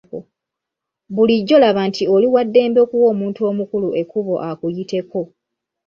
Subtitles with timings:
[1.13, 5.21] Bulijjo laba nti oli wa ddembe okuwa omuntu omukulu ekkubo akuyiteko.